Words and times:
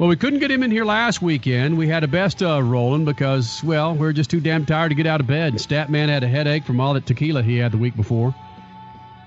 Well, 0.00 0.08
we 0.08 0.16
couldn't 0.16 0.38
get 0.38 0.50
him 0.50 0.62
in 0.62 0.70
here 0.70 0.86
last 0.86 1.20
weekend. 1.20 1.76
We 1.76 1.86
had 1.86 2.04
a 2.04 2.08
best 2.08 2.42
of 2.42 2.64
rolling 2.64 3.04
because, 3.04 3.62
well, 3.62 3.94
we 3.94 4.06
are 4.06 4.14
just 4.14 4.30
too 4.30 4.40
damn 4.40 4.64
tired 4.64 4.88
to 4.88 4.94
get 4.94 5.04
out 5.06 5.20
of 5.20 5.26
bed. 5.26 5.52
And 5.52 5.58
Statman 5.58 6.08
had 6.08 6.24
a 6.24 6.26
headache 6.26 6.64
from 6.64 6.80
all 6.80 6.94
that 6.94 7.04
tequila 7.04 7.42
he 7.42 7.58
had 7.58 7.70
the 7.70 7.76
week 7.76 7.94
before. 7.94 8.34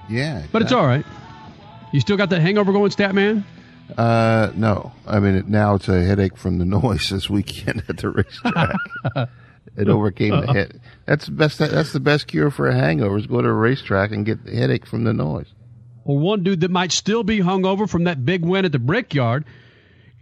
Yeah. 0.10 0.42
But 0.52 0.64
it's 0.64 0.72
all 0.72 0.88
right. 0.88 1.06
You 1.92 2.00
still 2.00 2.18
got 2.18 2.32
that 2.32 2.42
hangover 2.42 2.72
going, 2.72 2.90
Statman? 2.90 3.44
Uh, 3.96 4.52
no. 4.56 4.92
I 5.06 5.20
mean, 5.20 5.36
it, 5.36 5.48
now 5.48 5.76
it's 5.76 5.88
a 5.90 6.04
headache 6.04 6.38
from 6.38 6.57
the 6.57 6.66
noise 6.82 7.08
this 7.08 7.30
weekend 7.30 7.84
at 7.88 7.98
the 7.98 8.10
racetrack. 8.10 8.76
it 9.78 9.88
overcame 9.88 10.42
the 10.42 10.54
head. 10.54 10.82
That's 11.05 11.28
the 11.28 11.34
best. 11.34 11.60
That's 11.60 11.94
the 11.94 12.00
best 12.00 12.26
cure 12.26 12.50
for 12.50 12.68
a 12.68 12.74
hangover 12.74 13.20
is 13.20 13.28
go 13.28 13.44
to 13.44 13.48
a 13.48 13.54
racetrack 13.54 14.10
and 14.10 14.26
get 14.26 14.44
the 14.44 14.55
headache 14.55 14.88
from 14.88 15.04
the 15.04 15.14
noise. 15.14 15.54
Well, 16.04 16.18
one 16.18 16.42
dude 16.42 16.62
that 16.62 16.71
might 16.71 16.92
still 16.92 17.24
be 17.24 17.42
hungover 17.42 17.88
from 17.88 18.05
that 18.05 18.26
big 18.26 18.44
win 18.44 18.66
at 18.66 18.71
the 18.71 18.80
Brickyard 18.80 19.46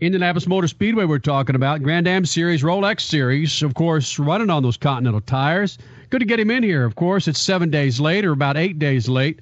Indianapolis 0.01 0.47
Motor 0.47 0.67
Speedway 0.67 1.05
we're 1.05 1.19
talking 1.19 1.55
about, 1.55 1.83
Grand 1.83 2.07
Am 2.07 2.25
Series, 2.25 2.63
Rolex 2.63 3.01
Series, 3.01 3.61
of 3.61 3.75
course, 3.75 4.17
running 4.17 4.49
on 4.49 4.63
those 4.63 4.75
Continental 4.75 5.21
tires. 5.21 5.77
Good 6.09 6.21
to 6.21 6.25
get 6.25 6.39
him 6.39 6.49
in 6.49 6.63
here. 6.63 6.85
Of 6.85 6.95
course, 6.95 7.27
it's 7.27 7.39
seven 7.39 7.69
days 7.69 7.99
late 7.99 8.25
or 8.25 8.31
about 8.31 8.57
eight 8.57 8.79
days 8.79 9.07
late. 9.07 9.39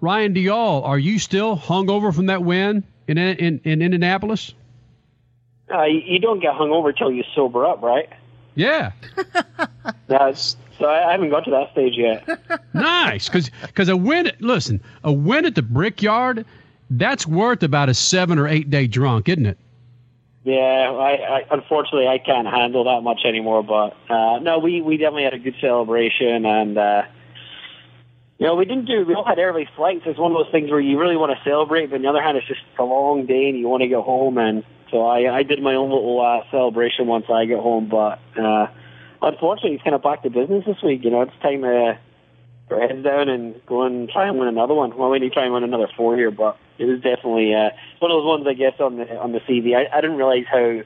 Ryan 0.00 0.32
Dalziel, 0.32 0.82
are 0.86 0.98
you 0.98 1.18
still 1.18 1.54
hungover 1.54 2.14
from 2.14 2.24
that 2.26 2.42
win 2.42 2.82
in 3.08 3.18
in, 3.18 3.60
in 3.64 3.82
Indianapolis? 3.82 4.54
Uh, 5.70 5.84
you 5.84 6.18
don't 6.18 6.40
get 6.40 6.54
hungover 6.54 6.96
till 6.96 7.12
you 7.12 7.22
sober 7.34 7.66
up, 7.66 7.82
right? 7.82 8.08
Yeah. 8.54 8.92
That's 10.06 10.56
so 10.78 10.88
I 10.88 11.12
haven't 11.12 11.28
got 11.28 11.44
to 11.44 11.50
that 11.50 11.72
stage 11.72 11.98
yet. 11.98 12.26
nice, 12.72 13.28
because 13.28 13.50
because 13.60 13.90
a 13.90 13.96
win. 13.98 14.32
Listen, 14.40 14.80
a 15.04 15.12
win 15.12 15.44
at 15.44 15.54
the 15.54 15.62
Brickyard, 15.62 16.46
that's 16.88 17.26
worth 17.26 17.62
about 17.62 17.90
a 17.90 17.94
seven 17.94 18.38
or 18.38 18.48
eight 18.48 18.70
day 18.70 18.86
drunk, 18.86 19.28
isn't 19.28 19.44
it? 19.44 19.58
Yeah, 20.42 20.54
I, 20.54 21.38
I 21.38 21.46
unfortunately 21.50 22.08
I 22.08 22.18
can't 22.18 22.46
handle 22.46 22.84
that 22.84 23.02
much 23.02 23.20
anymore. 23.26 23.62
But 23.62 23.94
uh, 24.12 24.38
no, 24.38 24.58
we 24.58 24.80
we 24.80 24.96
definitely 24.96 25.24
had 25.24 25.34
a 25.34 25.38
good 25.38 25.56
celebration, 25.60 26.46
and 26.46 26.78
uh, 26.78 27.02
you 28.38 28.46
know 28.46 28.54
we 28.54 28.64
didn't 28.64 28.86
do. 28.86 29.04
We 29.04 29.14
all 29.14 29.24
had 29.24 29.38
early 29.38 29.68
flights. 29.76 30.02
It's 30.06 30.18
one 30.18 30.32
of 30.32 30.38
those 30.38 30.50
things 30.50 30.70
where 30.70 30.80
you 30.80 30.98
really 30.98 31.16
want 31.16 31.36
to 31.36 31.44
celebrate, 31.44 31.90
but 31.90 31.96
on 31.96 32.02
the 32.02 32.08
other 32.08 32.22
hand, 32.22 32.38
it's 32.38 32.46
just 32.46 32.62
a 32.78 32.84
long 32.84 33.26
day, 33.26 33.50
and 33.50 33.58
you 33.58 33.68
want 33.68 33.82
to 33.82 33.88
get 33.88 34.00
home. 34.00 34.38
And 34.38 34.64
so 34.90 35.04
I 35.04 35.36
I 35.36 35.42
did 35.42 35.60
my 35.62 35.74
own 35.74 35.90
little 35.90 36.20
uh, 36.22 36.50
celebration 36.50 37.06
once 37.06 37.26
I 37.30 37.44
get 37.44 37.58
home. 37.58 37.90
But 37.90 38.18
uh, 38.40 38.68
unfortunately, 39.20 39.74
it's 39.74 39.84
kind 39.84 39.94
of 39.94 40.02
back 40.02 40.22
to 40.22 40.30
business 40.30 40.64
this 40.64 40.82
week. 40.82 41.04
You 41.04 41.10
know, 41.10 41.20
it's 41.20 41.38
time 41.42 41.60
to 41.62 41.98
our 42.72 42.80
heads 42.80 43.02
down 43.04 43.28
and 43.28 43.54
go 43.66 43.82
and 43.82 44.08
try 44.08 44.28
and 44.28 44.38
win 44.38 44.48
another 44.48 44.74
one. 44.74 44.96
Well, 44.96 45.10
we 45.10 45.18
need 45.18 45.28
to 45.28 45.34
try 45.34 45.44
and 45.44 45.54
win 45.54 45.64
another 45.64 45.88
four 45.96 46.16
here, 46.16 46.30
but 46.30 46.56
it 46.78 46.84
was 46.84 47.00
definitely 47.00 47.54
uh, 47.54 47.70
one 47.98 48.10
of 48.10 48.16
those 48.16 48.26
ones, 48.26 48.46
I 48.46 48.54
guess, 48.54 48.74
on 48.80 48.96
the 48.96 49.18
on 49.18 49.32
the 49.32 49.40
CV. 49.40 49.76
I, 49.76 49.96
I 49.96 50.00
didn't 50.00 50.16
realize 50.16 50.44
how. 50.50 50.82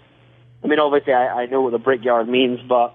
I 0.63 0.67
mean, 0.67 0.79
obviously, 0.79 1.13
I, 1.13 1.43
I 1.43 1.47
know 1.47 1.61
what 1.61 1.73
the 1.73 1.79
brickyard 1.79 2.29
means, 2.29 2.59
but 2.67 2.95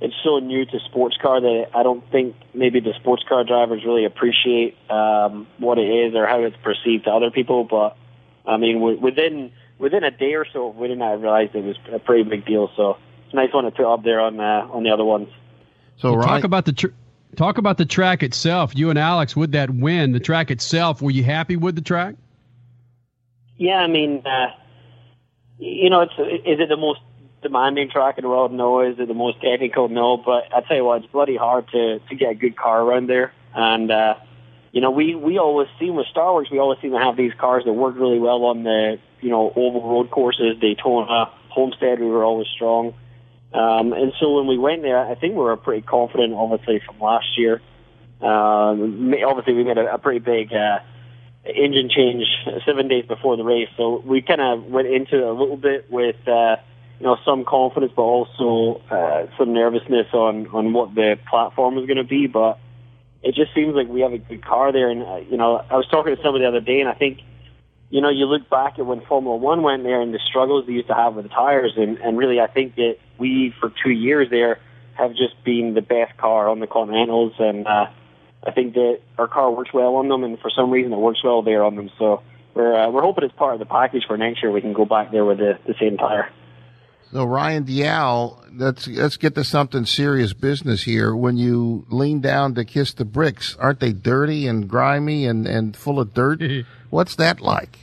it's 0.00 0.14
so 0.24 0.38
new 0.38 0.64
to 0.64 0.80
sports 0.80 1.16
car 1.20 1.40
that 1.40 1.66
I 1.74 1.82
don't 1.82 2.08
think 2.10 2.34
maybe 2.54 2.80
the 2.80 2.94
sports 2.94 3.22
car 3.28 3.44
drivers 3.44 3.84
really 3.84 4.06
appreciate 4.06 4.76
um, 4.88 5.46
what 5.58 5.78
it 5.78 5.88
is 5.88 6.14
or 6.14 6.26
how 6.26 6.42
it's 6.42 6.56
perceived 6.62 7.04
to 7.04 7.10
other 7.10 7.30
people. 7.30 7.64
But 7.64 7.96
I 8.46 8.56
mean, 8.56 8.80
within 9.00 9.52
within 9.78 10.04
a 10.04 10.10
day 10.10 10.34
or 10.34 10.46
so 10.50 10.68
of 10.68 10.76
winning, 10.76 11.02
I 11.02 11.12
realized 11.12 11.54
it 11.54 11.64
was 11.64 11.76
a 11.92 11.98
pretty 11.98 12.28
big 12.28 12.46
deal. 12.46 12.70
So 12.76 12.96
it's 13.24 13.32
a 13.34 13.36
nice 13.36 13.52
one 13.52 13.64
to 13.64 13.70
put 13.70 13.84
up 13.84 14.02
there 14.02 14.20
on 14.20 14.40
uh, 14.40 14.68
on 14.70 14.82
the 14.84 14.90
other 14.90 15.04
ones. 15.04 15.28
So 15.98 16.14
well, 16.14 16.22
talk 16.22 16.44
about 16.44 16.64
the. 16.64 16.72
Tr- 16.72 16.88
talk 17.36 17.58
about 17.58 17.78
the 17.78 17.86
track 17.86 18.22
itself. 18.22 18.72
You 18.76 18.90
and 18.90 18.98
Alex 18.98 19.36
with 19.36 19.52
that 19.52 19.70
win, 19.70 20.12
the 20.12 20.20
track 20.20 20.50
itself. 20.50 21.02
Were 21.02 21.10
you 21.10 21.24
happy 21.24 21.56
with 21.56 21.74
the 21.74 21.80
track? 21.80 22.16
Yeah, 23.56 23.76
I 23.76 23.86
mean, 23.86 24.22
uh, 24.26 24.48
you 25.58 25.90
know, 25.90 26.00
it's 26.00 26.14
is 26.18 26.60
it 26.60 26.68
the 26.68 26.76
most 26.76 27.00
demanding 27.42 27.90
track 27.90 28.18
in 28.18 28.22
the 28.22 28.28
world? 28.28 28.52
No. 28.52 28.80
Is 28.80 28.98
it 28.98 29.08
the 29.08 29.14
most 29.14 29.40
technical? 29.40 29.88
No. 29.88 30.16
But 30.16 30.44
I 30.54 30.60
tell 30.62 30.76
you 30.76 30.84
what, 30.84 31.02
it's 31.02 31.12
bloody 31.12 31.36
hard 31.36 31.68
to 31.72 31.98
to 31.98 32.14
get 32.14 32.30
a 32.30 32.34
good 32.34 32.56
car 32.56 32.82
around 32.82 33.08
there. 33.08 33.32
And 33.54 33.90
uh, 33.90 34.14
you 34.72 34.80
know, 34.80 34.90
we 34.90 35.14
we 35.14 35.38
always 35.38 35.68
seem 35.78 35.94
with 35.96 36.06
Starworks, 36.14 36.50
we 36.50 36.58
always 36.58 36.78
seem 36.80 36.92
to 36.92 36.98
have 36.98 37.16
these 37.16 37.32
cars 37.38 37.64
that 37.64 37.72
work 37.72 37.96
really 37.96 38.18
well 38.18 38.44
on 38.44 38.62
the 38.62 38.98
you 39.20 39.30
know 39.30 39.52
oval 39.56 39.88
road 39.88 40.10
courses, 40.10 40.56
Daytona, 40.60 41.30
Homestead. 41.50 42.00
We 42.00 42.06
were 42.06 42.24
always 42.24 42.48
strong. 42.48 42.94
Um, 43.52 43.92
and 43.92 44.12
so 44.20 44.36
when 44.36 44.46
we 44.46 44.58
went 44.58 44.82
there, 44.82 44.98
I 44.98 45.14
think 45.14 45.34
we 45.34 45.42
were 45.42 45.56
pretty 45.56 45.82
confident, 45.82 46.34
obviously 46.34 46.80
from 46.86 47.00
last 47.00 47.36
year. 47.36 47.60
Um, 48.20 49.14
obviously, 49.26 49.54
we 49.54 49.64
made 49.64 49.78
a, 49.78 49.94
a 49.94 49.98
pretty 49.98 50.20
big 50.20 50.52
uh, 50.52 50.78
engine 51.44 51.88
change 51.88 52.24
seven 52.66 52.88
days 52.88 53.06
before 53.06 53.36
the 53.36 53.44
race. 53.44 53.68
So 53.76 54.02
we 54.04 54.22
kind 54.22 54.40
of 54.40 54.64
went 54.64 54.88
into 54.88 55.16
it 55.16 55.22
a 55.22 55.32
little 55.32 55.56
bit 55.56 55.90
with, 55.90 56.16
uh, 56.28 56.56
you 56.98 57.06
know, 57.06 57.16
some 57.24 57.44
confidence, 57.44 57.92
but 57.96 58.02
also 58.02 58.82
uh, 58.90 59.26
some 59.38 59.54
nervousness 59.54 60.08
on 60.12 60.46
on 60.48 60.72
what 60.72 60.94
the 60.94 61.18
platform 61.28 61.74
was 61.74 61.86
going 61.86 61.96
to 61.96 62.04
be. 62.04 62.26
But 62.26 62.58
it 63.22 63.34
just 63.34 63.54
seems 63.54 63.74
like 63.74 63.88
we 63.88 64.02
have 64.02 64.12
a 64.12 64.18
good 64.18 64.44
car 64.44 64.70
there. 64.70 64.90
And 64.90 65.02
uh, 65.02 65.16
you 65.28 65.36
know, 65.36 65.64
I 65.70 65.76
was 65.76 65.86
talking 65.88 66.14
to 66.14 66.22
somebody 66.22 66.44
the 66.44 66.48
other 66.48 66.60
day, 66.60 66.80
and 66.80 66.88
I 66.88 66.94
think, 66.94 67.20
you 67.90 68.00
know, 68.00 68.08
you 68.08 68.26
look 68.26 68.48
back 68.48 68.78
at 68.78 68.86
when 68.86 69.00
Formula 69.02 69.36
One 69.36 69.62
went 69.62 69.82
there 69.82 70.00
and 70.00 70.14
the 70.14 70.20
struggles 70.28 70.66
they 70.66 70.72
used 70.72 70.88
to 70.88 70.94
have 70.94 71.14
with 71.14 71.24
the 71.24 71.30
tires, 71.30 71.72
and 71.76 71.98
and 71.98 72.16
really, 72.16 72.40
I 72.40 72.46
think 72.46 72.76
that 72.76 72.96
we 73.18 73.54
for 73.60 73.72
two 73.84 73.90
years 73.90 74.30
there 74.30 74.58
have 74.94 75.10
just 75.10 75.42
been 75.44 75.74
the 75.74 75.82
best 75.82 76.16
car 76.16 76.48
on 76.48 76.60
the 76.60 76.66
Continentals 76.66 77.34
and. 77.38 77.66
uh 77.66 77.86
I 78.42 78.52
think 78.52 78.74
that 78.74 79.00
our 79.18 79.28
car 79.28 79.50
works 79.50 79.72
well 79.72 79.96
on 79.96 80.08
them, 80.08 80.24
and 80.24 80.38
for 80.38 80.50
some 80.50 80.70
reason 80.70 80.92
it 80.92 80.96
works 80.96 81.22
well 81.22 81.42
there 81.42 81.62
on 81.62 81.76
them. 81.76 81.90
So 81.98 82.22
we're 82.54 82.74
uh, 82.74 82.90
we're 82.90 83.02
hoping 83.02 83.24
it's 83.24 83.34
part 83.34 83.52
of 83.52 83.58
the 83.58 83.66
package 83.66 84.04
for 84.06 84.16
next 84.16 84.42
year. 84.42 84.50
We 84.50 84.60
can 84.62 84.72
go 84.72 84.84
back 84.84 85.12
there 85.12 85.24
with 85.24 85.38
the, 85.38 85.58
the 85.66 85.74
same 85.78 85.98
tire. 85.98 86.30
So 87.12 87.24
Ryan 87.24 87.64
Dalziel, 87.64 88.38
let's 88.56 88.86
let's 88.86 89.16
get 89.16 89.34
to 89.34 89.42
something 89.42 89.84
serious 89.84 90.32
business 90.32 90.84
here. 90.84 91.14
When 91.14 91.36
you 91.36 91.84
lean 91.88 92.20
down 92.20 92.54
to 92.54 92.64
kiss 92.64 92.92
the 92.92 93.04
bricks, 93.04 93.56
aren't 93.58 93.80
they 93.80 93.92
dirty 93.92 94.46
and 94.46 94.68
grimy 94.68 95.26
and, 95.26 95.44
and 95.46 95.76
full 95.76 95.98
of 95.98 96.14
dirt? 96.14 96.40
What's 96.90 97.16
that 97.16 97.40
like? 97.40 97.78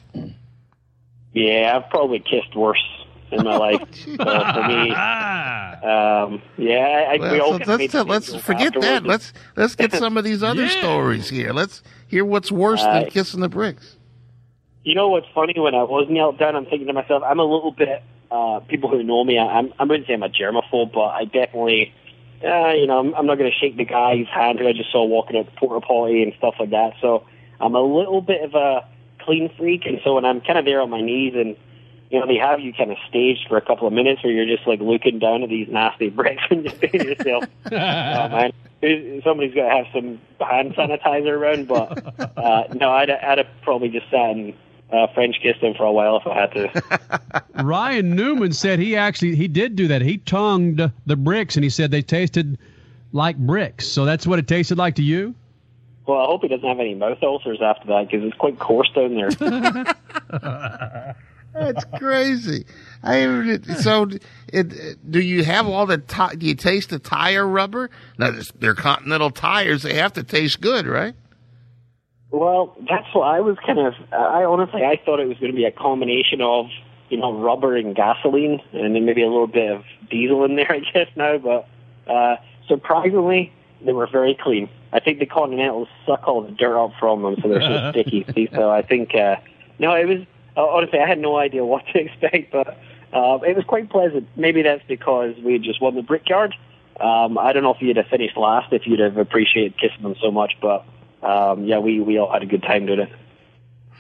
Yeah, 1.34 1.76
I've 1.76 1.90
probably 1.90 2.20
kissed 2.20 2.56
worse 2.56 2.84
in 3.32 3.44
my 3.44 3.58
life. 3.58 3.82
so 3.96 4.16
for 4.16 4.68
me, 4.68 4.92
um, 4.96 6.42
yeah, 6.58 7.10
I, 7.10 7.18
well, 7.20 7.34
we 7.34 7.40
all 7.42 7.60
so 7.60 7.76
let's 7.76 7.94
let's 7.94 8.36
forget 8.36 8.74
that. 8.80 9.04
Let's 9.04 9.34
let's 9.58 9.76
get 9.76 9.92
some 9.92 10.16
of 10.16 10.24
these 10.24 10.42
other 10.42 10.66
yeah. 10.66 10.80
stories 10.80 11.30
here. 11.30 11.52
Let's 11.52 11.84
hear 12.08 12.24
what's 12.24 12.50
worse 12.50 12.82
uh, 12.82 12.94
than 12.94 13.10
kissing 13.10 13.42
the 13.42 13.50
bricks. 13.50 13.98
You 14.86 14.96
know 14.96 15.10
what's 15.10 15.28
funny? 15.36 15.54
When 15.58 15.76
I 15.76 15.84
was 15.84 16.08
knelt 16.10 16.38
down, 16.38 16.56
I'm 16.56 16.66
thinking 16.66 16.88
to 16.88 16.94
myself, 16.94 17.24
I'm 17.26 17.40
a 17.40 17.44
little 17.44 17.74
bit. 17.74 18.04
Uh, 18.30 18.60
people 18.62 18.90
who 18.90 19.04
know 19.04 19.24
me, 19.24 19.40
I'm 19.40 19.74
I 19.80 19.84
wouldn't 19.84 20.08
say 20.08 20.14
I'm 20.14 20.24
a 20.24 20.30
germaphobe, 20.30 20.94
but 20.94 21.08
I 21.08 21.26
definitely. 21.26 21.94
Uh, 22.44 22.70
you 22.74 22.86
know, 22.86 23.00
I'm, 23.00 23.16
I'm 23.16 23.26
not 23.26 23.40
going 23.40 23.52
to 23.52 23.58
shake 23.58 23.78
the 23.78 23.86
guy's 23.86 24.28
hand 24.28 24.60
who 24.60 24.68
I 24.68 24.72
just 24.74 24.92
saw 24.92 25.04
walking 25.04 25.38
out 25.38 25.48
the 25.48 25.52
porta 25.54 25.84
potty 25.84 26.22
and 26.22 26.34
stuff 26.38 26.54
like 26.60 26.70
that. 26.70 26.94
So 27.02 27.26
I'm 27.60 27.74
a 27.74 27.82
little 27.82 28.22
bit 28.22 28.44
of 28.44 28.54
a 28.54 28.88
clean 29.22 29.50
freak, 29.58 29.88
and 29.88 30.00
so 30.04 30.14
when 30.14 30.26
I'm 30.26 30.42
kind 30.42 30.60
of 30.60 30.66
there 30.66 30.80
on 30.80 30.92
my 30.92 31.02
knees 31.02 31.34
and 31.36 31.56
you 32.10 32.20
know, 32.20 32.28
they 32.28 32.38
have 32.38 32.60
you 32.60 32.74
kind 32.74 32.92
of 32.92 32.98
staged 33.10 33.48
for 33.50 33.58
a 33.58 33.62
couple 33.62 33.88
of 33.88 33.94
minutes 33.94 34.24
where 34.24 34.32
you're 34.32 34.46
just 34.46 34.68
like 34.68 34.80
looking 34.80 35.20
down 35.20 35.44
at 35.44 35.50
these 35.50 35.68
nasty 35.68 36.10
bricks 36.16 36.44
and 36.50 36.64
just 36.64 36.78
thinking 36.78 37.02
yourself, 37.02 37.44
oh 37.66 37.72
man, 37.72 38.54
somebody's 39.24 39.54
got 39.54 39.68
to 39.68 39.76
have 39.76 39.86
some 39.94 40.20
hand 40.40 40.74
sanitizer 40.76 41.38
around. 41.38 41.68
But 41.68 42.38
uh, 42.38 42.74
no, 42.74 42.92
I'd, 42.92 43.10
I'd 43.10 43.40
have 43.40 43.48
probably 43.62 43.90
just 43.90 44.10
sat 44.10 44.32
and 44.32 44.54
uh, 44.92 45.08
French 45.14 45.38
kissed 45.42 45.60
him 45.60 45.74
for 45.74 45.84
a 45.84 45.92
while 45.92 46.18
if 46.18 46.28
I 46.28 46.40
had 46.40 46.52
to. 46.54 47.44
Ryan 47.64 48.16
Newman 48.16 48.54
said 48.54 48.80
he 48.80 48.96
actually 48.96 49.36
he 49.36 49.48
did 49.48 49.76
do 49.76 49.88
that. 49.90 50.02
He 50.02 50.18
tongued 50.20 50.92
the 51.06 51.16
bricks 51.16 51.56
and 51.56 51.64
he 51.64 51.70
said 51.70 51.92
they 51.92 52.02
tasted 52.02 52.58
like 53.12 53.38
bricks. 53.38 53.88
So 53.88 54.06
that's 54.06 54.26
what 54.26 54.40
it 54.40 54.48
tasted 54.48 54.78
like 54.78 54.96
to 54.96 55.04
you. 55.04 55.36
Well, 56.06 56.20
I 56.20 56.26
hope 56.26 56.42
he 56.42 56.48
doesn't 56.48 56.68
have 56.68 56.80
any 56.80 56.96
mouth 56.96 57.22
ulcers 57.22 57.62
after 57.62 57.88
that 57.88 58.10
because 58.10 58.26
it's 58.26 58.38
quite 58.38 58.60
coarse 58.60 58.90
down 58.96 59.16
there. 59.16 59.30
That's 61.54 61.86
crazy. 61.98 62.66
I 63.04 63.60
so 63.80 64.10
it, 64.54 65.12
do 65.12 65.20
you 65.20 65.44
have 65.44 65.68
all 65.68 65.86
the 65.86 65.98
do 66.38 66.46
you 66.46 66.56
taste 66.56 66.90
the 66.90 67.00
tire 67.00 67.48
rubber? 67.48 67.90
Now 68.18 68.40
they're 68.60 68.76
Continental 68.76 69.32
tires; 69.32 69.84
they 69.84 69.96
have 69.96 70.14
to 70.14 70.24
taste 70.24 70.62
good, 70.62 70.86
right? 70.86 71.16
Well, 72.32 72.76
that's 72.90 73.08
what 73.14 73.24
I 73.24 73.40
was 73.40 73.58
kind 73.66 73.80
of. 73.80 73.94
I 74.12 74.44
honestly 74.44 74.84
I 74.84 75.00
thought 75.04 75.20
it 75.20 75.28
was 75.28 75.38
going 75.38 75.52
to 75.52 75.56
be 75.56 75.66
a 75.66 75.72
combination 75.72 76.42
of 76.42 76.68
you 77.10 77.18
know 77.18 77.34
rubber 77.40 77.76
and 77.76 77.96
gasoline, 77.96 78.62
and 78.74 78.96
then 78.96 79.06
maybe 79.06 79.24
a 79.24 79.28
little 79.28 79.48
bit 79.48 79.72
of 79.72 79.84
diesel 80.10 80.44
in 80.44 80.56
there. 80.56 80.72
I 80.72 80.80
guess 80.80 81.08
now, 81.16 81.38
but 81.38 81.68
uh, 82.12 82.36
surprisingly, 82.68 83.54
they 83.82 83.94
were 83.94 84.08
very 84.08 84.36
clean. 84.36 84.70
I 84.92 85.00
think 85.00 85.20
the 85.20 85.26
Continentals 85.26 85.88
suck 86.06 86.28
all 86.28 86.42
the 86.42 86.52
dirt 86.52 86.78
up 86.78 86.92
from 87.00 87.22
them, 87.22 87.36
so 87.42 87.48
they're 87.48 87.62
so 87.62 87.92
sticky. 87.92 88.50
So 88.54 88.70
I 88.70 88.82
think 88.82 89.16
uh, 89.16 89.38
no, 89.80 89.94
it 89.96 90.06
was 90.06 90.20
uh, 90.58 90.66
honestly, 90.66 91.00
I 91.00 91.08
had 91.08 91.20
no 91.20 91.38
idea 91.38 91.64
what 91.64 91.86
to 91.94 92.00
expect, 92.04 92.52
but 92.52 92.78
uh, 93.14 93.40
it 93.48 93.56
was 93.56 93.64
quite 93.66 93.90
pleasant. 93.90 94.28
Maybe 94.36 94.64
that's 94.64 94.84
because 94.88 95.36
we 95.38 95.60
just 95.60 95.82
won 95.82 95.96
the 95.96 96.02
Brickyard. 96.02 96.54
Um, 97.00 97.38
I 97.38 97.54
don't 97.54 97.64
know 97.64 97.74
if 97.74 97.82
you'd 97.82 97.98
have 97.98 98.08
finished 98.08 98.36
last 98.36 98.74
if 98.74 98.88
you'd 98.88 99.00
have 99.00 99.18
appreciated 99.18 99.78
kissing 99.78 100.02
them 100.02 100.16
so 100.20 100.32
much, 100.32 100.54
but 100.60 100.84
um, 101.28 101.66
yeah, 101.66 101.80
we, 101.80 102.00
we 102.00 102.18
all 102.18 102.32
had 102.32 102.42
a 102.42 102.46
good 102.46 102.64
time 102.64 102.86
doing 102.86 103.02
it. 103.02 103.10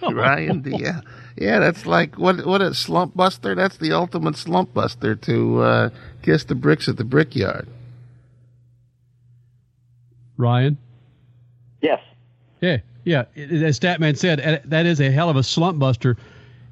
Ryan, 0.01 0.63
yeah, 0.65 1.01
yeah, 1.35 1.59
that's 1.59 1.85
like 1.85 2.19
what 2.19 2.45
what 2.45 2.61
a 2.61 2.73
slump 2.73 3.15
buster. 3.15 3.55
That's 3.55 3.77
the 3.77 3.93
ultimate 3.93 4.37
slump 4.37 4.73
buster 4.73 5.15
to 5.15 5.61
uh, 5.61 5.89
kiss 6.21 6.43
the 6.43 6.53
bricks 6.53 6.87
at 6.87 6.97
the 6.97 7.03
brickyard. 7.03 7.67
Ryan. 10.37 10.77
Yes. 11.81 11.99
Yeah, 12.61 12.77
yeah. 13.05 13.25
As 13.35 13.79
Statman 13.79 14.17
said, 14.17 14.61
that 14.65 14.85
is 14.85 15.01
a 15.01 15.09
hell 15.11 15.29
of 15.29 15.35
a 15.35 15.43
slump 15.43 15.79
buster 15.79 16.15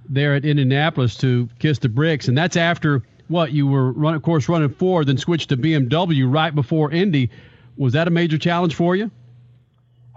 there 0.07 0.35
at 0.35 0.45
Indianapolis 0.45 1.17
to 1.17 1.49
kiss 1.57 1.79
the 1.79 1.89
bricks, 1.89 2.27
and 2.27 2.37
that's 2.37 2.55
after 2.55 3.01
what 3.27 3.51
you 3.51 3.65
were 3.65 3.91
run, 3.91 4.13
of 4.13 4.21
course, 4.21 4.47
running 4.47 4.69
Ford, 4.69 5.07
then 5.07 5.17
switched 5.17 5.49
to 5.49 5.57
BMW 5.57 6.31
right 6.31 6.53
before 6.53 6.91
Indy. 6.91 7.31
Was 7.75 7.93
that 7.93 8.07
a 8.07 8.11
major 8.11 8.37
challenge 8.37 8.75
for 8.75 8.95
you? 8.95 9.09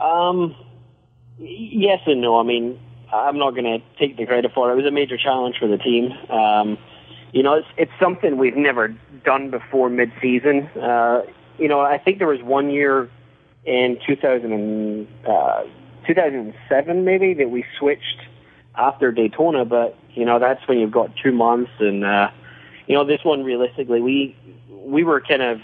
Um, 0.01 0.55
yes 1.39 2.01
and 2.07 2.21
no. 2.21 2.39
I 2.39 2.43
mean, 2.43 2.79
I'm 3.13 3.39
not 3.39 3.53
going 3.53 3.65
to 3.65 3.79
take 3.99 4.17
the 4.17 4.27
credit 4.27 4.53
for 4.55 4.71
it. 4.71 4.73
It 4.75 4.77
was 4.77 4.87
a 4.87 4.91
major 4.91 5.17
challenge 5.17 5.57
for 5.59 5.69
the 5.69 5.79
team. 5.79 6.13
Um, 6.31 6.79
you 7.33 7.43
know, 7.43 7.55
it's 7.55 7.69
it's 7.77 7.93
something 8.01 8.39
we've 8.39 8.57
never 8.57 8.89
done 9.25 9.51
before 9.51 9.91
mid-season. 9.91 10.67
Uh, 10.69 11.23
you 11.59 11.69
know, 11.69 11.81
I 11.81 11.99
think 11.99 12.19
there 12.19 12.27
was 12.27 12.43
one 12.43 12.71
year 12.71 13.11
in 13.65 13.99
2000 14.07 14.53
and, 14.53 15.09
uh, 15.27 15.65
2007 16.07 17.05
maybe 17.05 17.35
that 17.35 17.51
we 17.51 17.65
switched 17.79 18.23
after 18.77 19.13
Daytona, 19.13 19.65
but 19.65 19.97
you 20.15 20.25
know 20.25 20.39
that's 20.39 20.67
when 20.67 20.79
you've 20.79 20.93
got 20.93 21.11
two 21.23 21.33
months, 21.33 21.71
and 21.81 22.05
uh, 22.05 22.31
you 22.87 22.95
know 22.95 23.05
this 23.05 23.21
one 23.25 23.45
realistically 23.45 24.01
we 24.01 24.37
we 24.71 25.05
were 25.05 25.21
kind 25.21 25.43
of 25.43 25.61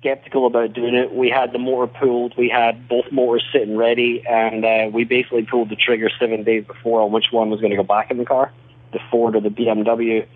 skeptical 0.00 0.46
about 0.46 0.72
doing 0.72 0.94
it. 0.94 1.14
We 1.14 1.28
had 1.28 1.52
the 1.52 1.58
motor 1.58 1.86
pulled, 1.86 2.36
we 2.36 2.48
had 2.48 2.88
both 2.88 3.04
motors 3.12 3.44
sitting 3.52 3.76
ready, 3.76 4.24
and 4.28 4.64
uh, 4.64 4.90
we 4.92 5.04
basically 5.04 5.44
pulled 5.44 5.68
the 5.68 5.76
trigger 5.76 6.10
seven 6.18 6.42
days 6.42 6.64
before 6.64 7.02
on 7.02 7.12
which 7.12 7.26
one 7.30 7.50
was 7.50 7.60
going 7.60 7.70
to 7.70 7.76
go 7.76 7.82
back 7.82 8.10
in 8.10 8.16
the 8.16 8.24
car, 8.24 8.50
the 8.92 8.98
Ford 9.10 9.36
or 9.36 9.40
the 9.40 9.50
BMW. 9.50 10.26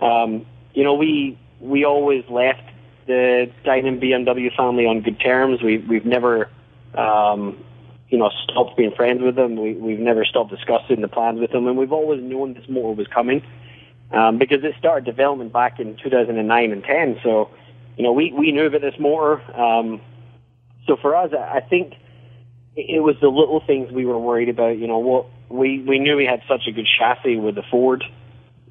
Um, 0.00 0.46
you 0.74 0.84
know, 0.84 0.94
we 0.94 1.38
we 1.60 1.84
always 1.84 2.24
left 2.30 2.62
the 3.06 3.50
Dinan 3.64 4.00
BMW 4.00 4.54
family 4.56 4.86
on 4.86 5.00
good 5.02 5.20
terms. 5.20 5.60
We 5.60 5.78
we've 5.78 6.06
never 6.06 6.48
um, 6.94 7.62
you 8.08 8.18
know 8.18 8.30
stopped 8.44 8.76
being 8.76 8.94
friends 8.94 9.22
with 9.22 9.34
them. 9.34 9.56
We 9.56 9.74
we've 9.74 9.98
never 9.98 10.24
stopped 10.24 10.50
discussing 10.50 11.00
the 11.00 11.08
plans 11.08 11.40
with 11.40 11.50
them, 11.50 11.66
and 11.66 11.76
we've 11.76 11.92
always 11.92 12.22
known 12.22 12.54
this 12.54 12.68
motor 12.68 12.92
was 12.94 13.08
coming 13.08 13.42
um, 14.12 14.38
because 14.38 14.62
it 14.62 14.74
started 14.78 15.04
development 15.04 15.52
back 15.52 15.80
in 15.80 15.96
2009 15.96 16.72
and 16.72 16.84
10. 16.84 17.20
So 17.24 17.50
you 18.00 18.04
know, 18.04 18.12
we, 18.12 18.32
we 18.32 18.50
knew 18.50 18.64
about 18.64 18.80
this 18.80 18.94
motor. 18.98 19.42
Um, 19.54 20.00
so 20.86 20.96
for 21.02 21.14
us, 21.14 21.34
I 21.34 21.60
think 21.60 21.92
it 22.74 23.02
was 23.02 23.16
the 23.20 23.28
little 23.28 23.62
things 23.66 23.92
we 23.92 24.06
were 24.06 24.18
worried 24.18 24.48
about. 24.48 24.78
You 24.78 24.86
know, 24.86 24.96
what 24.96 25.26
we, 25.50 25.82
we 25.82 25.98
knew 25.98 26.16
we 26.16 26.24
had 26.24 26.40
such 26.48 26.62
a 26.66 26.72
good 26.72 26.88
chassis 26.98 27.36
with 27.36 27.56
the 27.56 27.62
Ford. 27.70 28.02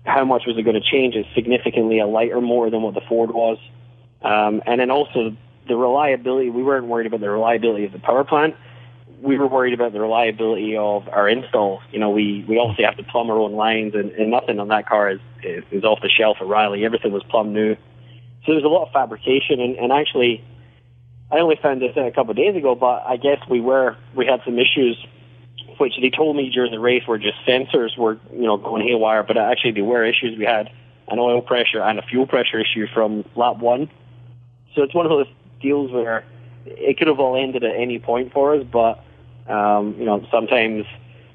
How 0.03 0.25
much 0.25 0.47
was 0.47 0.57
it 0.57 0.63
going 0.63 0.81
to 0.81 0.89
change? 0.91 1.13
It's 1.13 1.29
significantly 1.35 1.99
a 1.99 2.07
lighter 2.07 2.41
motor 2.41 2.71
than 2.71 2.81
what 2.81 2.95
the 2.95 3.03
Ford 3.07 3.29
was. 3.29 3.59
Um, 4.23 4.63
and 4.65 4.81
then 4.81 4.89
also 4.89 5.37
the 5.67 5.75
reliability. 5.75 6.49
We 6.49 6.63
weren't 6.63 6.87
worried 6.87 7.05
about 7.05 7.19
the 7.19 7.29
reliability 7.29 7.85
of 7.85 7.91
the 7.91 7.99
power 7.99 8.23
plant. 8.23 8.55
We 9.21 9.37
were 9.37 9.45
worried 9.45 9.75
about 9.75 9.93
the 9.93 10.01
reliability 10.01 10.75
of 10.75 11.07
our 11.07 11.29
install. 11.29 11.83
You 11.91 11.99
know, 11.99 12.09
we, 12.09 12.45
we 12.49 12.57
obviously 12.57 12.85
have 12.85 12.97
to 12.97 13.03
plumb 13.03 13.29
our 13.29 13.37
own 13.37 13.53
lines, 13.53 13.93
and, 13.93 14.09
and 14.09 14.31
nothing 14.31 14.59
on 14.59 14.69
that 14.69 14.87
car 14.87 15.11
is, 15.11 15.19
is, 15.43 15.63
is 15.69 15.83
off 15.83 15.99
the 16.01 16.09
shelf 16.09 16.37
at 16.41 16.47
Riley. 16.47 16.83
Everything 16.83 17.11
was 17.11 17.21
plumb 17.29 17.53
new. 17.53 17.75
So 18.45 18.53
there's 18.53 18.63
a 18.63 18.67
lot 18.67 18.87
of 18.87 18.93
fabrication, 18.93 19.59
and, 19.59 19.75
and 19.75 19.91
actually, 19.91 20.43
I 21.31 21.39
only 21.39 21.57
found 21.61 21.81
this 21.81 21.95
out 21.97 22.07
a 22.07 22.11
couple 22.11 22.31
of 22.31 22.37
days 22.37 22.55
ago, 22.55 22.75
but 22.75 23.03
I 23.05 23.17
guess 23.17 23.39
we 23.49 23.61
were 23.61 23.97
we 24.15 24.25
had 24.25 24.41
some 24.45 24.57
issues, 24.57 24.97
which 25.77 25.93
they 26.01 26.09
told 26.09 26.35
me 26.35 26.49
during 26.49 26.71
the 26.71 26.79
race 26.79 27.05
were 27.07 27.19
just 27.19 27.37
sensors 27.47 27.97
were 27.97 28.17
you 28.31 28.43
know 28.43 28.57
going 28.57 28.87
haywire, 28.87 29.23
but 29.23 29.37
actually 29.37 29.71
there 29.71 29.83
were 29.83 30.03
issues. 30.03 30.37
We 30.37 30.45
had 30.45 30.69
an 31.09 31.19
oil 31.19 31.41
pressure 31.41 31.81
and 31.81 31.99
a 31.99 32.01
fuel 32.01 32.25
pressure 32.25 32.59
issue 32.59 32.87
from 32.93 33.25
lap 33.35 33.57
one. 33.57 33.89
So 34.75 34.83
it's 34.83 34.93
one 34.93 35.05
of 35.05 35.09
those 35.09 35.27
deals 35.61 35.91
where 35.91 36.23
it 36.65 36.97
could 36.97 37.07
have 37.07 37.19
all 37.19 37.35
ended 37.35 37.63
at 37.63 37.75
any 37.75 37.99
point 37.99 38.31
for 38.31 38.55
us, 38.55 38.63
but 38.63 39.03
um, 39.47 39.95
you 39.99 40.05
know 40.05 40.25
sometimes 40.31 40.85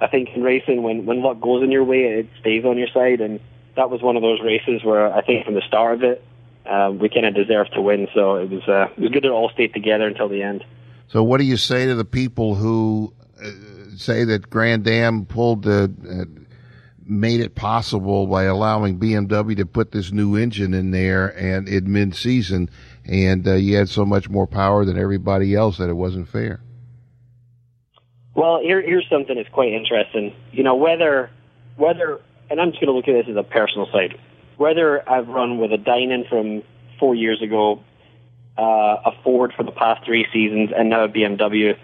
I 0.01 0.09
think 0.09 0.31
in 0.35 0.43
racing 0.43 0.83
when 0.83 1.07
when 1.07 1.23
luck 1.23 1.41
goes 1.41 1.63
in 1.63 1.71
your 1.71 1.85
way, 1.85 2.05
it 2.05 2.29
stays 2.41 2.65
on 2.65 2.79
your 2.79 2.89
side, 2.89 3.21
and 3.21 3.39
that 3.77 3.91
was 3.91 4.03
one 4.03 4.17
of 4.17 4.23
those 4.23 4.41
races 4.41 4.83
where 4.83 5.13
I 5.15 5.21
think 5.23 5.45
from 5.45 5.55
the 5.55 5.63
start 5.63 5.95
of 5.95 6.03
it 6.03 6.25
um, 6.67 6.99
we 6.99 7.09
kind 7.09 7.27
of 7.27 7.35
deserved 7.35 7.73
to 7.75 7.83
win. 7.83 8.09
So 8.15 8.37
it 8.37 8.51
was 8.51 8.63
uh, 8.69 8.89
it 8.97 9.01
was 9.01 9.11
good 9.11 9.23
to 9.23 9.31
all 9.31 9.51
stay 9.51 9.69
together 9.69 10.07
until 10.07 10.29
the 10.29 10.43
end. 10.43 10.65
So 11.09 11.23
what 11.23 11.39
do 11.39 11.45
you 11.45 11.57
say 11.57 11.87
to 11.87 11.95
the 11.95 12.05
people 12.05 12.55
who 12.55 13.13
uh, 13.43 13.51
say 13.97 14.25
that 14.25 14.49
Grand 14.51 14.87
Am 14.89 15.27
pulled 15.27 15.63
the 15.63 15.93
uh, 16.09 16.41
made 17.07 17.41
it 17.41 17.55
possible 17.55 18.27
by 18.27 18.45
allowing 18.45 18.99
BMW 18.99 19.57
to 19.57 19.67
put 19.67 19.93
this 19.93 20.11
new 20.11 20.37
engine 20.37 20.73
in 20.73 20.91
there 20.91 21.29
and 21.39 21.69
in 21.69 21.93
mid 21.93 22.15
season, 22.15 22.71
and 23.05 23.47
uh, 23.47 23.55
you 23.55 23.77
had 23.77 23.89
so 23.89 24.05
much 24.05 24.31
more 24.31 24.47
power 24.47 24.85
than 24.85 24.99
everybody 24.99 25.55
else 25.55 25.79
that 25.79 25.91
it 25.91 25.95
wasn't 25.95 26.29
fair. 26.29 26.61
Well, 28.35 28.61
here, 28.61 28.83
here's 28.83 29.07
something 29.09 29.37
that's 29.37 29.49
quite 29.51 29.73
interesting. 29.73 30.35
You 30.51 30.65
know, 30.65 30.75
whether 30.75 31.31
whether, 31.77 32.21
and 32.51 32.61
I'm 32.61 32.71
just 32.71 32.81
going 32.81 32.89
to 32.89 32.93
look 32.93 33.09
at 33.09 33.27
this 33.27 33.31
as 33.31 33.37
a 33.37 33.43
personal 33.43 33.87
side 33.93 34.19
whether 34.57 35.09
I've 35.09 35.29
run 35.29 35.59
with 35.59 35.73
a 35.73 35.79
Dinan 35.79 36.25
from 36.29 36.63
four 36.99 37.15
years 37.15 37.43
ago, 37.43 37.83
uh, 38.57 38.63
a 39.07 39.13
Ford 39.23 39.53
for 39.57 39.63
the 39.63 39.73
past 39.73 40.05
three 40.05 40.27
seasons, 40.33 40.71
and 40.77 40.91
now 40.91 41.05
a 41.05 41.09
BMW, 41.09 41.77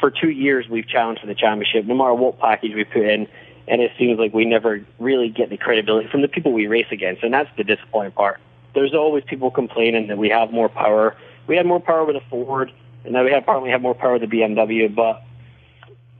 for 0.00 0.10
two 0.10 0.30
years 0.30 0.68
we've 0.68 0.88
challenged 0.88 1.20
for 1.20 1.26
the 1.26 1.34
championship, 1.34 1.84
no 1.84 1.94
matter 1.94 2.14
what 2.14 2.38
package 2.38 2.74
we 2.74 2.84
put 2.84 3.02
in, 3.02 3.28
and 3.68 3.80
it 3.80 3.92
seems 3.98 4.18
like 4.18 4.32
we 4.34 4.44
never 4.44 4.84
really 4.98 5.28
get 5.28 5.50
the 5.50 5.56
credibility 5.56 6.08
from 6.08 6.22
the 6.22 6.28
people 6.28 6.52
we 6.52 6.66
race 6.66 6.86
against, 6.90 7.22
and 7.22 7.32
that's 7.32 7.50
the 7.56 7.64
disappointing 7.64 8.12
part. 8.12 8.40
There's 8.74 8.94
always 8.94 9.24
people 9.24 9.50
complaining 9.50 10.08
that 10.08 10.18
we 10.18 10.28
have 10.30 10.52
more 10.52 10.68
power. 10.68 11.16
We 11.46 11.56
had 11.56 11.66
more 11.66 11.80
power 11.80 12.04
with 12.04 12.16
a 12.16 12.22
Ford, 12.28 12.72
and 13.04 13.12
now 13.12 13.24
we 13.24 13.30
have 13.30 13.42
apparently 13.42 13.70
have 13.70 13.82
more 13.82 13.94
power 13.94 14.18
with 14.18 14.28
the 14.28 14.36
BMW, 14.36 14.94
but 14.94 15.22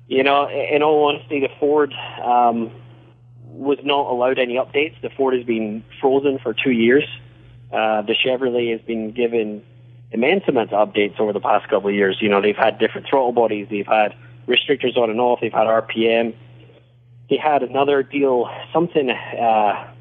you 0.07 0.23
know, 0.23 0.49
in 0.49 0.83
all 0.83 1.09
honesty, 1.09 1.41
the 1.41 1.49
Ford 1.59 1.93
um, 2.23 2.71
was 3.55 3.79
not 3.85 4.06
allowed 4.06 4.39
any 4.39 4.55
updates. 4.55 5.01
The 5.01 5.11
Ford 5.11 5.35
has 5.35 5.45
been 5.45 5.85
frozen 6.01 6.39
for 6.39 6.55
two 6.55 6.73
years. 6.73 7.05
Uh, 7.73 8.03
the 8.03 8.15
Chevrolet 8.15 8.73
has 8.73 8.81
been 8.83 9.12
given 9.12 9.62
immense 10.11 10.45
amounts 10.47 10.73
of 10.73 10.89
updates 10.89 11.19
over 11.19 11.33
the 11.33 11.41
past 11.41 11.69
couple 11.69 11.89
of 11.89 11.95
years. 11.95 12.19
You 12.21 12.29
know, 12.29 12.41
they've 12.41 12.56
had 12.56 12.79
different 12.79 13.06
throttle 13.09 13.33
bodies, 13.33 13.69
they've 13.71 13.87
had 13.87 14.15
restrictors 14.47 14.97
on 14.97 15.11
and 15.11 15.21
off, 15.21 15.41
they've 15.41 15.53
had 15.53 15.67
RPM. 15.67 16.35
They 17.31 17.37
had 17.37 17.62
another 17.62 18.03
deal, 18.03 18.51
something, 18.73 19.11
uh, 19.11 19.93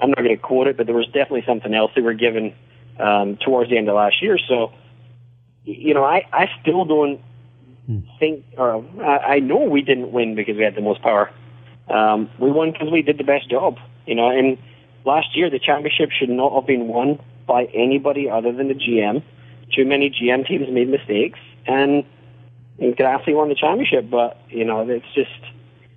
I'm 0.00 0.10
not 0.10 0.18
going 0.18 0.28
to 0.28 0.36
quote 0.36 0.68
it, 0.68 0.76
but 0.76 0.86
there 0.86 0.94
was 0.94 1.06
definitely 1.06 1.44
something 1.46 1.74
else 1.74 1.90
they 1.94 2.00
were 2.00 2.14
given 2.14 2.54
um, 2.98 3.36
towards 3.36 3.70
the 3.70 3.76
end 3.76 3.88
of 3.88 3.96
last 3.96 4.22
year. 4.22 4.38
So, 4.38 4.72
you 5.64 5.94
know, 5.94 6.04
I, 6.04 6.24
I 6.32 6.48
still 6.62 6.84
don't 6.84 7.20
hmm. 7.86 8.00
think, 8.18 8.44
or 8.56 8.84
I, 9.02 9.34
I 9.34 9.38
know 9.40 9.58
we 9.58 9.82
didn't 9.82 10.12
win 10.12 10.36
because 10.36 10.56
we 10.56 10.62
had 10.62 10.74
the 10.74 10.80
most 10.80 11.02
power. 11.02 11.30
Um, 11.90 12.30
we 12.38 12.50
won 12.50 12.70
because 12.70 12.90
we 12.90 13.02
did 13.02 13.18
the 13.18 13.24
best 13.24 13.50
job, 13.50 13.78
you 14.06 14.14
know. 14.14 14.30
And 14.30 14.56
last 15.04 15.36
year, 15.36 15.50
the 15.50 15.58
championship 15.58 16.10
should 16.12 16.30
not 16.30 16.54
have 16.54 16.66
been 16.66 16.86
won 16.86 17.18
by 17.46 17.64
anybody 17.74 18.30
other 18.30 18.52
than 18.52 18.68
the 18.68 18.74
GM. 18.74 19.22
Too 19.74 19.84
many 19.84 20.10
GM 20.10 20.46
teams 20.46 20.68
made 20.70 20.88
mistakes, 20.88 21.38
and, 21.66 22.04
and 22.78 22.96
Ganassi 22.96 23.34
won 23.34 23.48
the 23.48 23.54
championship. 23.54 24.08
But 24.08 24.40
you 24.48 24.64
know, 24.64 24.88
it's 24.88 25.12
just 25.14 25.30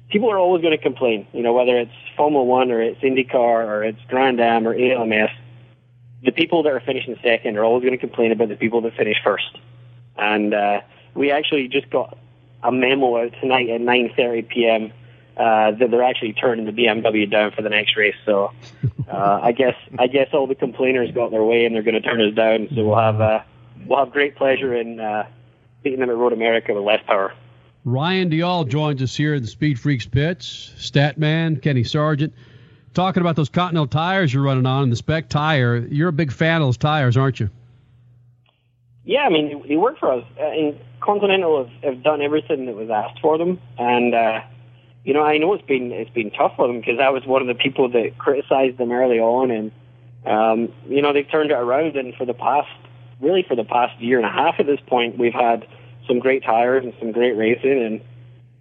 people 0.10 0.32
are 0.32 0.38
always 0.38 0.64
going 0.64 0.76
to 0.76 0.82
complain. 0.82 1.28
You 1.32 1.44
know, 1.44 1.54
whether 1.54 1.78
it's 1.78 1.94
Formula 2.18 2.44
One 2.44 2.72
or 2.72 2.82
it's 2.82 3.02
IndyCar 3.02 3.36
or 3.36 3.84
it's 3.84 4.00
Grand 4.08 4.42
Am 4.42 4.68
or 4.68 4.74
ALMS, 4.74 5.30
the 6.24 6.32
people 6.32 6.64
that 6.64 6.74
are 6.74 6.80
finishing 6.80 7.18
second 7.24 7.58
are 7.58 7.64
always 7.64 7.82
going 7.82 7.94
to 7.94 8.00
complain 8.00 8.32
about 8.32 8.50
the 8.50 8.56
people 8.56 8.82
that 8.82 8.96
finish 8.96 9.18
first. 9.24 9.60
And 10.18 10.56
uh, 10.56 10.82
we 11.14 11.32
actually 11.32 11.68
just 11.68 11.90
got 11.92 12.18
a 12.64 12.72
memo 12.72 13.24
out 13.24 13.34
tonight 13.42 13.70
at 13.70 13.82
9:30 13.82 14.48
p.m 14.48 14.94
uh, 15.38 15.72
that 15.72 15.90
they're 15.90 16.04
actually 16.04 16.34
turning 16.34 16.66
the 16.66 16.72
BMW 16.72 17.30
down 17.30 17.52
for 17.52 17.62
the 17.62 17.70
next 17.70 17.96
race. 17.98 18.16
So 18.26 18.52
uh, 19.12 19.40
I 19.42 19.52
guess 19.52 19.76
I 19.98 20.08
guess 20.08 20.30
all 20.34 20.48
the 20.48 20.56
complainers 20.56 21.12
got 21.12 21.32
their 21.32 21.44
way 21.44 21.66
and 21.66 21.74
they're 21.74 21.84
going 21.84 22.02
to 22.02 22.02
turn 22.02 22.22
us 22.22 22.36
down. 22.36 22.68
So 22.76 22.86
we'll 22.86 22.98
have 22.98 23.20
uh, 23.20 23.42
we'll 23.86 24.00
have 24.00 24.12
great 24.12 24.36
pleasure 24.36 24.76
in 24.76 25.00
uh, 25.00 25.28
beating 25.82 26.00
them 26.00 26.10
at 26.10 26.16
Road 26.16 26.34
America 26.34 26.74
with 26.74 26.84
less 26.84 27.02
power. 27.06 27.34
Ryan 27.86 28.30
Dalziel 28.30 28.70
joins 28.70 29.02
us 29.02 29.16
here 29.16 29.34
in 29.34 29.42
the 29.42 29.48
Speed 29.48 29.80
Freaks 29.80 30.06
pits. 30.06 30.74
Statman, 30.78 31.62
Kenny 31.62 31.84
Sargent, 31.84 32.34
talking 32.94 33.22
about 33.22 33.36
those 33.36 33.50
Continental 33.50 33.88
tires 33.88 34.34
you're 34.34 34.44
running 34.44 34.66
on 34.66 34.84
and 34.84 34.92
the 34.92 34.96
spec 34.96 35.28
tire. 35.28 35.78
You're 35.78 36.10
a 36.10 36.14
big 36.14 36.32
fan 36.32 36.62
of 36.62 36.68
those 36.68 36.78
tires, 36.78 37.18
aren't 37.18 37.40
you? 37.40 37.50
Yeah, 39.04 39.24
I 39.24 39.30
mean 39.30 39.68
they 39.68 39.76
work 39.76 40.00
for 40.00 40.12
us. 40.12 40.24
Uh, 40.40 40.44
and 40.44 40.80
Continental 41.02 41.66
have, 41.66 41.84
have 41.84 42.04
done 42.04 42.22
everything 42.22 42.68
that 42.68 42.76
was 42.76 42.90
asked 42.90 43.20
for 43.20 43.38
them, 43.38 43.60
and 43.78 44.16
uh, 44.16 44.42
you 45.04 45.14
know, 45.14 45.24
I 45.24 45.38
know 45.38 45.54
it's 45.54 45.66
been 45.66 45.92
it's 45.92 46.12
been 46.12 46.32
tough 46.32 46.54
for 46.56 46.68
them 46.68 46.80
because 46.80 47.00
I 47.00 47.10
was 47.10 47.26
one 47.26 47.42
of 47.42 47.48
the 47.48 47.56
people 47.56 47.90
that 47.90 48.18
criticized 48.18 48.78
them 48.78 48.92
early 48.92 49.20
on, 49.20 49.52
and 49.52 49.72
um, 50.26 50.74
you 50.88 51.02
know 51.02 51.14
they've 51.14 51.30
turned 51.30 51.52
it 51.52 51.56
around. 51.56 51.96
And 51.96 52.16
for 52.16 52.26
the 52.26 52.34
past, 52.34 52.70
really 53.20 53.44
for 53.48 53.56
the 53.56 53.66
past 53.66 54.00
year 54.00 54.18
and 54.18 54.26
a 54.26 54.32
half 54.32 54.56
at 54.60 54.66
this 54.66 54.80
point, 54.88 55.18
we've 55.18 55.34
had 55.34 55.68
some 56.08 56.20
great 56.20 56.44
tires 56.44 56.84
and 56.84 56.94
some 57.00 57.12
great 57.12 57.36
racing, 57.36 57.84
and 57.84 58.02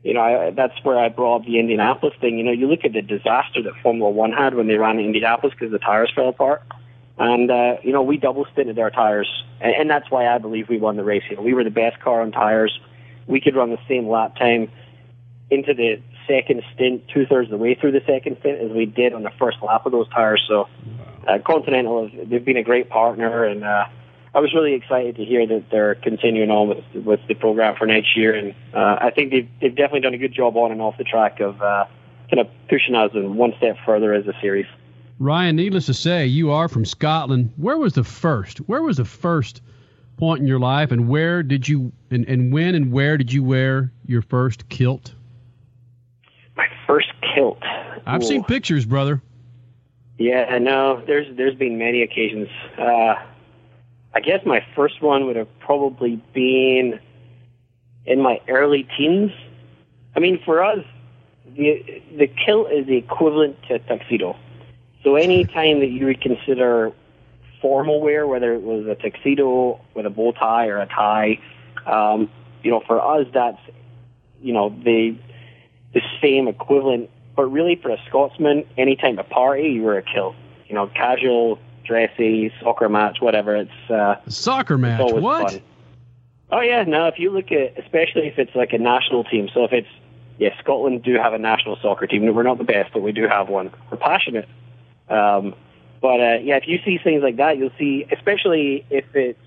you 0.02 0.14
know, 0.14 0.20
I, 0.20 0.50
that's 0.50 0.74
where 0.82 0.98
I 0.98 1.08
brought 1.08 1.42
up 1.42 1.46
the 1.46 1.58
Indianapolis 1.58 2.14
thing. 2.20 2.38
You 2.38 2.44
know, 2.44 2.52
you 2.52 2.66
look 2.66 2.84
at 2.84 2.92
the 2.92 3.02
disaster 3.02 3.62
that 3.62 3.72
Formula 3.82 4.10
One 4.10 4.32
had 4.32 4.54
when 4.54 4.66
they 4.66 4.76
ran 4.76 4.98
in 4.98 5.06
Indianapolis 5.06 5.54
because 5.54 5.70
the 5.70 5.78
tires 5.78 6.10
fell 6.14 6.28
apart. 6.28 6.62
And, 7.18 7.50
uh, 7.50 7.76
you 7.82 7.92
know, 7.92 8.02
we 8.02 8.16
double 8.16 8.46
stinted 8.52 8.78
our 8.78 8.90
tires. 8.90 9.28
And, 9.60 9.74
and 9.74 9.90
that's 9.90 10.10
why 10.10 10.26
I 10.26 10.38
believe 10.38 10.68
we 10.68 10.78
won 10.78 10.96
the 10.96 11.04
race. 11.04 11.22
You 11.30 11.36
know, 11.36 11.42
we 11.42 11.54
were 11.54 11.62
the 11.62 11.70
best 11.70 12.00
car 12.00 12.20
on 12.20 12.32
tires. 12.32 12.80
We 13.28 13.40
could 13.40 13.54
run 13.54 13.70
the 13.70 13.78
same 13.88 14.08
lap 14.08 14.34
time 14.36 14.72
into 15.50 15.72
the 15.72 16.00
second 16.26 16.62
stint, 16.74 17.08
two 17.08 17.26
thirds 17.26 17.46
of 17.46 17.58
the 17.58 17.62
way 17.62 17.74
through 17.74 17.92
the 17.92 18.02
second 18.06 18.36
stint 18.40 18.60
as 18.60 18.70
we 18.70 18.86
did 18.86 19.12
on 19.12 19.22
the 19.22 19.32
first 19.38 19.58
lap 19.62 19.86
of 19.86 19.92
those 19.92 20.08
tires. 20.10 20.42
So, 20.48 20.68
uh, 21.26 21.38
Continental, 21.44 22.10
they've 22.26 22.44
been 22.44 22.56
a 22.56 22.62
great 22.62 22.88
partner 22.88 23.44
and, 23.44 23.64
uh, 23.64 23.84
I 24.34 24.40
was 24.40 24.54
really 24.54 24.72
excited 24.72 25.16
to 25.16 25.24
hear 25.24 25.46
that 25.46 25.64
they're 25.70 25.94
continuing 25.94 26.50
on 26.50 26.68
with 26.68 27.04
with 27.04 27.20
the 27.28 27.34
program 27.34 27.76
for 27.76 27.86
next 27.86 28.16
year, 28.16 28.34
and 28.34 28.54
uh, 28.72 28.96
I 29.00 29.10
think 29.10 29.30
they've 29.30 29.48
they've 29.60 29.74
definitely 29.74 30.00
done 30.00 30.14
a 30.14 30.18
good 30.18 30.32
job 30.32 30.56
on 30.56 30.72
and 30.72 30.80
off 30.80 30.96
the 30.96 31.04
track 31.04 31.40
of 31.40 31.60
uh, 31.60 31.84
kind 32.30 32.40
of 32.40 32.48
pushing 32.68 32.94
us 32.94 33.10
one 33.12 33.52
step 33.58 33.76
further 33.84 34.14
as 34.14 34.26
a 34.26 34.32
series. 34.40 34.66
Ryan, 35.18 35.56
needless 35.56 35.86
to 35.86 35.94
say, 35.94 36.26
you 36.26 36.50
are 36.50 36.68
from 36.68 36.86
Scotland. 36.86 37.52
Where 37.56 37.76
was 37.76 37.92
the 37.92 38.04
first? 38.04 38.58
Where 38.58 38.82
was 38.82 38.96
the 38.96 39.04
first 39.04 39.60
point 40.16 40.40
in 40.40 40.46
your 40.46 40.58
life, 40.58 40.92
and 40.92 41.08
where 41.08 41.42
did 41.42 41.68
you 41.68 41.92
and, 42.10 42.26
and 42.26 42.52
when 42.52 42.74
and 42.74 42.90
where 42.90 43.18
did 43.18 43.32
you 43.32 43.44
wear 43.44 43.92
your 44.06 44.22
first 44.22 44.66
kilt? 44.70 45.14
My 48.06 48.12
first 48.12 48.20
kilt. 48.20 48.22
I've 48.22 48.24
seen 48.24 48.44
pictures, 48.44 48.86
brother. 48.86 49.22
Yeah, 50.18 50.58
no, 50.58 51.02
there's 51.06 51.34
there's 51.36 51.54
been 51.54 51.78
many 51.78 52.02
occasions. 52.02 52.48
Uh, 52.78 53.14
I 54.14 54.20
guess 54.20 54.44
my 54.44 54.64
first 54.76 55.00
one 55.02 55.26
would 55.26 55.36
have 55.36 55.48
probably 55.60 56.16
been 56.32 57.00
in 58.04 58.20
my 58.20 58.40
early 58.48 58.86
teens. 58.96 59.32
I 60.14 60.20
mean, 60.20 60.40
for 60.44 60.62
us, 60.62 60.84
the 61.56 62.02
the 62.16 62.26
kilt 62.26 62.70
is 62.70 62.86
the 62.86 62.96
equivalent 62.96 63.56
to 63.68 63.74
a 63.74 63.78
tuxedo. 63.78 64.36
So 65.02 65.16
any 65.16 65.44
time 65.58 65.80
that 65.80 65.88
you 65.88 66.06
would 66.06 66.20
consider 66.20 66.92
formal 67.60 68.00
wear, 68.00 68.26
whether 68.26 68.52
it 68.52 68.62
was 68.62 68.86
a 68.86 68.94
tuxedo 68.94 69.80
with 69.94 70.04
a 70.04 70.10
bow 70.10 70.32
tie 70.32 70.66
or 70.66 70.78
a 70.78 70.86
tie, 70.86 71.38
um, 71.86 72.30
you 72.62 72.70
know, 72.70 72.82
for 72.86 73.00
us 73.00 73.26
that's 73.32 73.60
you 74.42 74.52
know 74.52 74.68
the 74.84 75.16
the 75.94 76.02
same 76.20 76.48
equivalent. 76.48 77.08
But 77.34 77.46
really, 77.46 77.76
for 77.76 77.90
a 77.90 77.98
Scotsman, 78.08 78.64
any 78.76 78.96
time 78.96 79.18
of 79.18 79.28
party, 79.28 79.68
you 79.68 79.82
wear 79.82 79.98
a 79.98 80.02
kilt. 80.02 80.34
You 80.68 80.74
know, 80.74 80.86
casual 80.88 81.58
dressy, 81.84 82.52
soccer 82.60 82.88
match, 82.88 83.20
whatever. 83.20 83.56
It's 83.56 83.90
uh, 83.90 84.16
soccer 84.28 84.78
match. 84.78 85.00
It's 85.00 85.20
what? 85.20 85.50
Fun. 85.52 85.62
Oh 86.50 86.60
yeah, 86.60 86.84
no. 86.84 87.06
If 87.06 87.18
you 87.18 87.30
look 87.30 87.50
at, 87.50 87.78
especially 87.78 88.26
if 88.26 88.38
it's 88.38 88.54
like 88.54 88.72
a 88.72 88.78
national 88.78 89.24
team. 89.24 89.48
So 89.52 89.64
if 89.64 89.72
it's 89.72 89.88
yeah, 90.38 90.58
Scotland 90.60 91.02
do 91.02 91.14
have 91.14 91.32
a 91.32 91.38
national 91.38 91.76
soccer 91.80 92.06
team. 92.06 92.26
We're 92.34 92.42
not 92.42 92.58
the 92.58 92.64
best, 92.64 92.92
but 92.92 93.00
we 93.00 93.12
do 93.12 93.28
have 93.28 93.48
one. 93.48 93.70
We're 93.90 93.96
passionate. 93.96 94.48
Um, 95.08 95.54
but 96.00 96.20
uh, 96.20 96.38
yeah, 96.42 96.56
if 96.56 96.66
you 96.66 96.78
see 96.84 96.98
things 96.98 97.22
like 97.22 97.36
that, 97.36 97.58
you'll 97.58 97.70
see, 97.78 98.06
especially 98.10 98.84
if 98.90 99.04
it's 99.14 99.38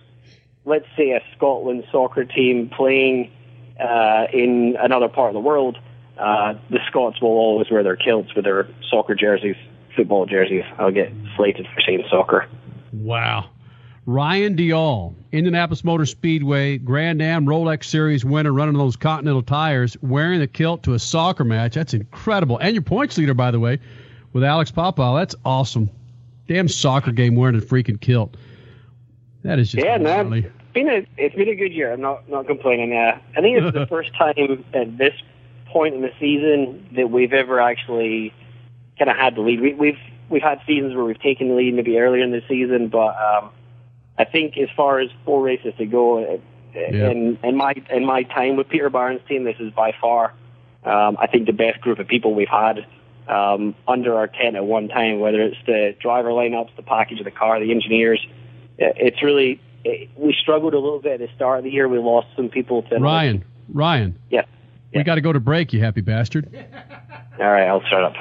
let's 0.63 0.85
say 0.97 1.11
a 1.11 1.21
Scotland 1.35 1.83
soccer 1.91 2.23
team 2.23 2.69
playing 2.69 3.31
uh, 3.79 4.27
in 4.33 4.77
another 4.79 5.09
part 5.09 5.29
of 5.29 5.33
the 5.33 5.39
world. 5.39 5.77
Uh, 6.17 6.53
the 6.69 6.79
Scots 6.87 7.21
will 7.21 7.29
always 7.29 7.69
wear 7.69 7.83
their 7.83 7.95
kilts 7.95 8.33
with 8.35 8.45
their 8.45 8.67
soccer 8.89 9.15
jerseys 9.15 9.57
football 9.95 10.25
jerseys. 10.25 10.63
I'll 10.77 10.91
get 10.91 11.11
slated 11.35 11.67
for 11.73 11.81
saying 11.81 12.03
soccer. 12.09 12.47
Wow. 12.93 13.49
Ryan 14.07 14.55
Dalziel, 14.55 15.15
Indianapolis 15.31 15.83
Motor 15.83 16.05
Speedway, 16.05 16.77
Grand 16.77 17.21
Am 17.23 17.45
Rolex 17.45 17.85
Series 17.85 18.23
winner, 18.23 18.53
running 18.53 18.77
those 18.77 18.95
Continental 18.95 19.41
tires, 19.41 19.97
wearing 20.03 20.39
the 20.39 20.47
kilt 20.47 20.83
to 20.83 20.93
a 20.93 20.99
soccer 20.99 21.43
match. 21.43 21.73
That's 21.73 21.93
incredible. 21.93 22.59
And 22.59 22.75
your 22.75 22.83
points 22.83 23.17
leader, 23.17 23.33
by 23.33 23.49
the 23.49 23.59
way, 23.59 23.79
with 24.33 24.43
Alex 24.43 24.69
Popow. 24.69 25.17
That's 25.17 25.35
awesome. 25.43 25.89
Damn 26.47 26.67
soccer 26.67 27.11
game 27.11 27.35
wearing 27.35 27.55
a 27.55 27.59
freaking 27.59 27.99
kilt. 27.99 28.37
That 29.43 29.57
is 29.57 29.71
just 29.71 29.83
yeah, 29.83 29.97
man. 29.97 30.31
It's 30.33 30.47
been 30.73 30.89
a 30.89 31.07
it's 31.17 31.35
been 31.35 31.49
a 31.49 31.55
good 31.55 31.73
year. 31.73 31.93
I'm 31.93 32.01
not 32.01 32.29
not 32.29 32.45
complaining. 32.45 32.93
Uh, 32.93 33.19
I 33.35 33.41
think 33.41 33.57
it's 33.57 33.73
the 33.73 33.87
first 33.89 34.13
time 34.15 34.63
at 34.73 34.97
this 34.99 35.13
point 35.75 35.93
in 35.93 36.01
the 36.01 36.11
season 36.21 36.87
that 36.95 37.11
we've 37.11 37.33
ever 37.33 37.59
actually 37.59 38.33
kind 38.97 39.11
of 39.11 39.17
had 39.17 39.35
the 39.35 39.41
lead. 39.41 39.59
We, 39.59 39.73
we've 39.73 39.99
we've 40.29 40.41
had 40.41 40.61
seasons 40.65 40.95
where 40.95 41.03
we've 41.03 41.19
taken 41.19 41.49
the 41.49 41.53
lead 41.53 41.73
maybe 41.73 41.97
earlier 41.97 42.23
in 42.23 42.31
the 42.31 42.41
season, 42.47 42.87
but 42.87 43.13
um, 43.17 43.51
I 44.17 44.23
think 44.23 44.57
as 44.57 44.69
far 44.77 45.01
as 45.01 45.09
four 45.25 45.43
races 45.43 45.73
to 45.77 45.85
go, 45.85 46.23
uh, 46.23 46.37
yeah. 46.73 47.11
in, 47.11 47.37
in 47.43 47.57
my 47.57 47.73
in 47.89 48.05
my 48.05 48.23
time 48.23 48.55
with 48.55 48.69
Peter 48.69 48.89
Baron's 48.89 49.19
team, 49.27 49.43
this 49.43 49.57
is 49.59 49.73
by 49.73 49.93
far, 49.99 50.33
um, 50.85 51.17
I 51.19 51.27
think, 51.27 51.45
the 51.45 51.51
best 51.51 51.81
group 51.81 51.99
of 51.99 52.07
people 52.07 52.33
we've 52.33 52.47
had 52.47 52.85
um, 53.27 53.75
under 53.85 54.15
our 54.15 54.27
tent 54.27 54.55
at 54.55 54.63
one 54.63 54.87
time. 54.87 55.19
Whether 55.19 55.41
it's 55.41 55.57
the 55.65 55.93
driver 55.99 56.29
lineups, 56.29 56.73
the 56.77 56.83
package 56.83 57.19
of 57.19 57.25
the 57.25 57.31
car, 57.31 57.59
the 57.59 57.71
engineers, 57.71 58.25
it's 58.77 59.21
really 59.21 59.59
it, 59.83 60.09
we 60.15 60.33
struggled 60.41 60.73
a 60.73 60.79
little 60.79 61.01
bit 61.01 61.19
at 61.19 61.27
the 61.27 61.35
start 61.35 61.57
of 61.57 61.65
the 61.65 61.71
year. 61.71 61.89
We 61.89 61.99
lost 61.99 62.27
some 62.37 62.47
people 62.47 62.83
to 62.83 62.97
Ryan. 62.97 63.43
Ryan. 63.73 64.17
Yeah. 64.91 64.99
We 64.99 65.03
got 65.03 65.15
to 65.15 65.21
go 65.21 65.33
to 65.33 65.39
break, 65.39 65.73
you 65.73 65.79
happy 65.81 66.01
bastard. 66.01 66.47
All 67.39 67.45
right, 67.45 67.67
I'll 67.67 67.83
shut 67.83 68.03
up. 68.03 68.13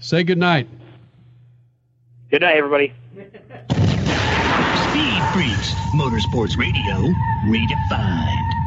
Say 0.00 0.24
good 0.24 0.38
night. 0.38 0.68
Good 2.30 2.42
night, 2.42 2.56
everybody. 2.56 2.92
Speed 4.90 5.22
Freaks, 5.32 5.72
Motorsports 5.94 6.58
Radio, 6.58 7.14
redefined. 7.46 8.57